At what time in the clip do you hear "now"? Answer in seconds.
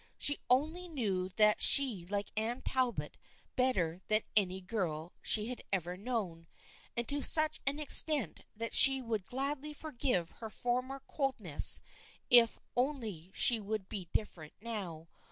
14.59-15.07